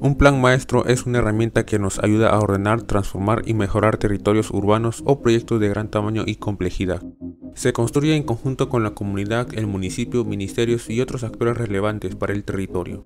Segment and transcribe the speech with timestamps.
[0.00, 4.50] Un plan maestro es una herramienta que nos ayuda a ordenar, transformar y mejorar territorios
[4.50, 7.02] urbanos o proyectos de gran tamaño y complejidad.
[7.54, 12.32] Se construye en conjunto con la comunidad, el municipio, ministerios y otros actores relevantes para
[12.32, 13.04] el territorio.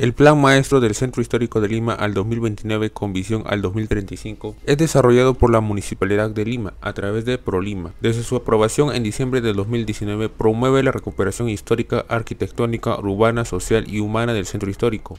[0.00, 4.78] El Plan Maestro del Centro Histórico de Lima al 2029 con visión al 2035 es
[4.78, 7.92] desarrollado por la Municipalidad de Lima a través de ProLima.
[8.00, 14.00] Desde su aprobación en diciembre de 2019 promueve la recuperación histórica, arquitectónica, urbana, social y
[14.00, 15.18] humana del centro histórico.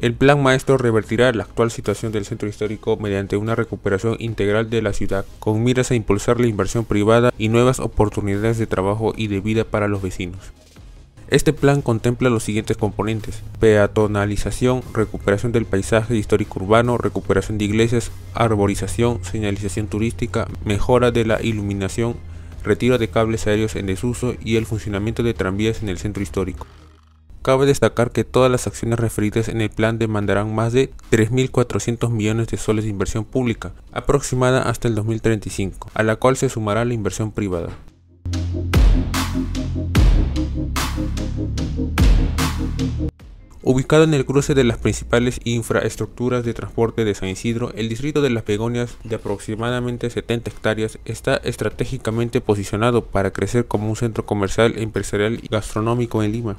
[0.00, 4.82] El plan maestro revertirá la actual situación del centro histórico mediante una recuperación integral de
[4.82, 9.28] la ciudad, con miras a impulsar la inversión privada y nuevas oportunidades de trabajo y
[9.28, 10.52] de vida para los vecinos.
[11.28, 18.12] Este plan contempla los siguientes componentes, peatonalización, recuperación del paisaje histórico urbano, recuperación de iglesias,
[18.32, 22.14] arborización, señalización turística, mejora de la iluminación,
[22.62, 26.68] retiro de cables aéreos en desuso y el funcionamiento de tranvías en el centro histórico.
[27.42, 32.46] Cabe destacar que todas las acciones referidas en el plan demandarán más de 3.400 millones
[32.48, 36.94] de soles de inversión pública, aproximada hasta el 2035, a la cual se sumará la
[36.94, 37.70] inversión privada.
[43.68, 48.22] Ubicado en el cruce de las principales infraestructuras de transporte de San Isidro, el distrito
[48.22, 54.24] de Las Begonias, de aproximadamente 70 hectáreas, está estratégicamente posicionado para crecer como un centro
[54.24, 56.56] comercial, empresarial y gastronómico en Lima.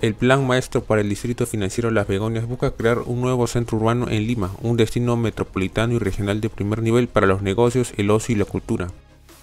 [0.00, 4.08] El plan maestro para el distrito financiero Las Begonias busca crear un nuevo centro urbano
[4.08, 8.34] en Lima, un destino metropolitano y regional de primer nivel para los negocios, el ocio
[8.34, 8.86] y la cultura.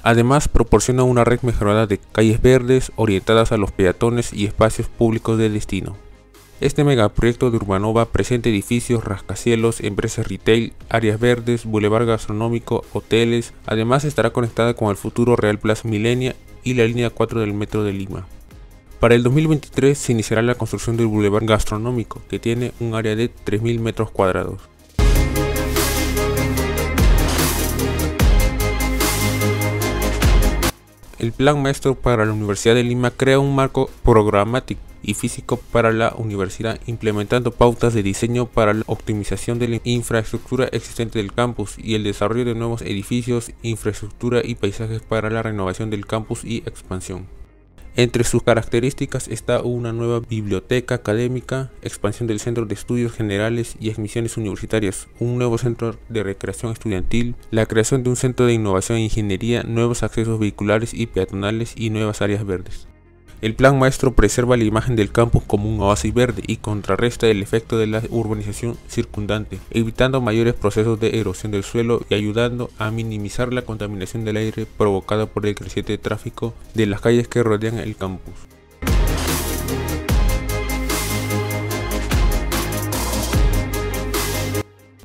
[0.02, 5.38] Además, proporciona una red mejorada de calles verdes orientadas a los peatones y espacios públicos
[5.38, 5.95] de destino.
[6.62, 13.56] Este megaproyecto de Urbanova presenta edificios, rascacielos, empresas retail, áreas verdes, bulevar gastronómico, hoteles.
[13.66, 17.84] Además estará conectada con el futuro Real Plaza Milenia y la línea 4 del metro
[17.84, 18.28] de Lima.
[19.00, 23.32] Para el 2023 se iniciará la construcción del bulevar gastronómico, que tiene un área de
[23.33, 24.61] 3.000 metros cuadrados.
[31.17, 35.92] El Plan Maestro para la Universidad de Lima crea un marco programático y físico para
[35.92, 41.76] la universidad, implementando pautas de diseño para la optimización de la infraestructura existente del campus
[41.78, 46.58] y el desarrollo de nuevos edificios, infraestructura y paisajes para la renovación del campus y
[46.58, 47.28] expansión.
[47.98, 53.92] Entre sus características está una nueva biblioteca académica, expansión del centro de estudios generales y
[53.92, 58.98] admisiones universitarias, un nuevo centro de recreación estudiantil, la creación de un centro de innovación
[58.98, 62.88] e ingeniería, nuevos accesos vehiculares y peatonales y nuevas áreas verdes.
[63.42, 67.42] El plan maestro preserva la imagen del campus como un oasis verde y contrarresta el
[67.42, 72.92] efecto de la urbanización circundante, evitando mayores procesos de erosión del suelo y ayudando a
[72.92, 77.80] minimizar la contaminación del aire provocada por el creciente tráfico de las calles que rodean
[77.80, 78.36] el campus.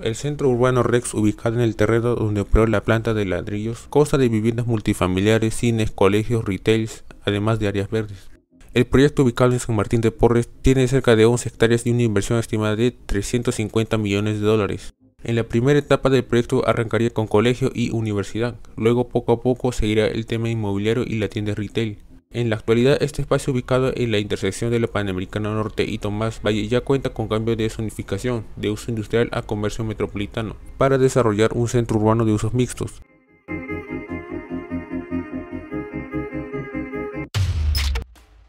[0.02, 4.18] El centro urbano Rex, ubicado en el terreno donde operó la planta de ladrillos, consta
[4.18, 8.30] de viviendas multifamiliares, cines, colegios, retails, además de áreas verdes.
[8.72, 12.02] El proyecto ubicado en San Martín de Porres tiene cerca de 11 hectáreas y una
[12.02, 14.94] inversión estimada de 350 millones de dólares.
[15.24, 19.72] En la primera etapa del proyecto arrancaría con colegio y universidad, luego poco a poco
[19.72, 21.98] seguirá el tema inmobiliario y la tienda retail.
[22.30, 26.42] En la actualidad, este espacio ubicado en la intersección de la Panamericana Norte y Tomás
[26.44, 31.52] Valle ya cuenta con cambio de zonificación de uso industrial a comercio metropolitano para desarrollar
[31.54, 33.00] un centro urbano de usos mixtos.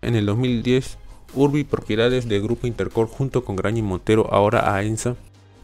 [0.08, 0.98] En el 2010,
[1.36, 5.18] Urbi Propiedades de Grupo Intercor junto con Graña y Montero, ahora AENSA,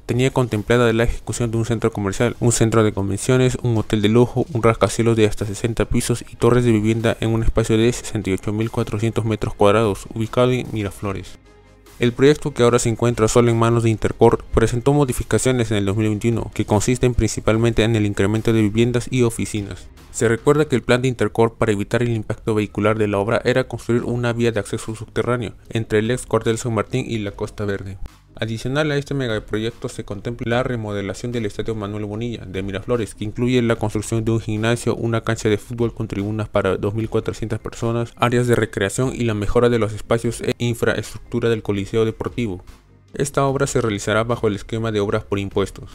[0.06, 4.09] tenía contemplada la ejecución de un centro comercial, un centro de convenciones, un hotel de
[4.09, 7.88] lujo, un rascacielos de hasta 60 pisos y torres de vivienda en un espacio de
[7.88, 11.40] 68.400 metros cuadrados, ubicado en Miraflores.
[12.03, 15.86] El proyecto que ahora se encuentra solo en manos de Intercor presentó modificaciones en el
[15.86, 19.88] 2021 que consisten principalmente en el incremento de viviendas y oficinas.
[20.12, 23.42] Se recuerda que el plan de Intercorp para evitar el impacto vehicular de la obra
[23.45, 27.31] era construir una vía de acceso subterráneo entre el ex cuartel San Martín y la
[27.31, 27.98] Costa Verde.
[28.35, 33.25] Adicional a este megaproyecto se contempla la remodelación del Estadio Manuel Bonilla de Miraflores, que
[33.25, 38.12] incluye la construcción de un gimnasio, una cancha de fútbol con tribunas para 2.400 personas,
[38.15, 42.63] áreas de recreación y la mejora de los espacios e infraestructura del Coliseo Deportivo.
[43.13, 45.91] Esta obra se realizará bajo el esquema de obras por impuestos.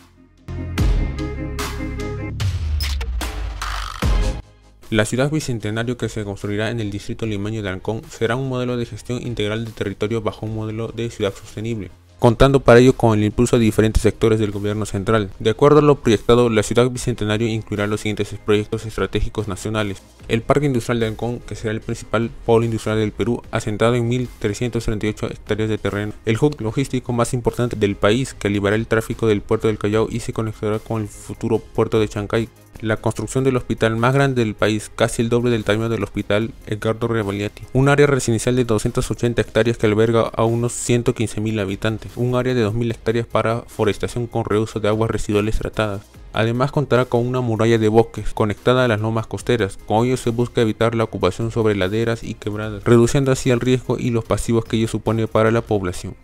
[4.90, 8.76] La ciudad bicentenario que se construirá en el distrito limeño de Ancón será un modelo
[8.76, 11.90] de gestión integral de territorio bajo un modelo de ciudad sostenible.
[12.19, 15.31] Contando para ello con el impulso de diferentes sectores del gobierno central.
[15.38, 20.03] De acuerdo a lo proyectado, la ciudad bicentenario incluirá los siguientes proyectos estratégicos nacionales.
[20.29, 24.11] El Parque Industrial de Ancón, que será el principal polo industrial del Perú, asentado en
[24.11, 26.12] 1.338 hectáreas de terreno.
[26.25, 30.09] El hub logístico más importante del país, que aliviará el tráfico del puerto del Callao
[30.11, 32.49] y se conectará con el futuro puerto de Chancay
[32.81, 36.53] la construcción del hospital más grande del país, casi el doble del tamaño del hospital
[36.67, 42.35] Edgardo Revaliati, un área residencial de 280 hectáreas que alberga a unos 115.000 habitantes, un
[42.35, 46.03] área de 2.000 hectáreas para forestación con reuso de aguas residuales tratadas.
[46.33, 50.31] Además contará con una muralla de bosques conectada a las lomas costeras, con ello se
[50.31, 54.65] busca evitar la ocupación sobre laderas y quebradas, reduciendo así el riesgo y los pasivos
[54.65, 56.15] que ello supone para la población.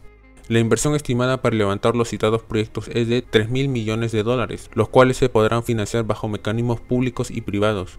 [0.47, 4.71] La inversión estimada para levantar los citados proyectos es de 3 mil millones de dólares,
[4.75, 7.99] los cuales se podrán financiar bajo mecanismos públicos y privados.